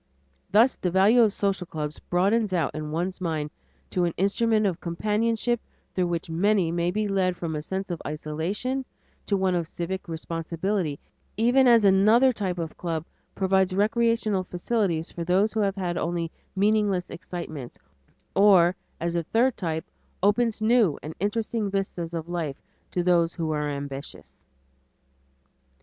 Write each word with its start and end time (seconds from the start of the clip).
Thus 0.51 0.77
the 0.77 0.89
value 0.89 1.21
of 1.21 1.31
social 1.31 1.67
clubs 1.67 1.99
broadens 1.99 2.53
out 2.53 2.73
in 2.73 2.89
one's 2.89 3.21
mind 3.21 3.51
to 3.91 4.03
an 4.05 4.15
instrument 4.17 4.65
of 4.65 4.81
companionship 4.81 5.59
through 5.93 6.07
which 6.07 6.27
many 6.27 6.71
may 6.71 6.89
be 6.89 7.07
led 7.07 7.37
from 7.37 7.55
a 7.55 7.61
sense 7.61 7.91
of 7.91 8.01
isolation 8.03 8.83
to 9.27 9.37
one 9.37 9.53
of 9.53 9.67
civic 9.67 10.07
responsibility, 10.07 10.97
even 11.37 11.67
as 11.67 11.85
another 11.85 12.33
type 12.33 12.57
of 12.57 12.75
club 12.79 13.05
provides 13.35 13.75
recreational 13.75 14.43
facilities 14.43 15.11
for 15.11 15.23
those 15.23 15.53
who 15.53 15.59
have 15.59 15.75
had 15.75 15.99
only 15.99 16.31
meaningless 16.55 17.11
excitements, 17.11 17.77
or, 18.35 18.75
as 18.99 19.15
a 19.15 19.21
third 19.21 19.55
type, 19.55 19.85
opens 20.23 20.63
new 20.63 20.97
and 21.03 21.13
interesting 21.19 21.69
vistas 21.69 22.15
of 22.15 22.27
life 22.27 22.59
to 22.89 23.03
those 23.03 23.35
who 23.35 23.51
are 23.51 23.69
ambitious. 23.69 24.33